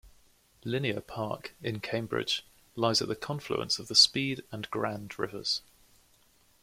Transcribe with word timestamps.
Linear 0.65 0.99
Park, 0.99 1.53
in 1.61 1.79
Cambridge, 1.79 2.43
lies 2.75 3.03
at 3.03 3.07
the 3.07 3.15
confluence 3.15 3.77
of 3.77 3.87
the 3.87 3.93
Speed 3.93 4.41
and 4.51 4.67
Grand 4.71 5.19
rivers. 5.19 5.61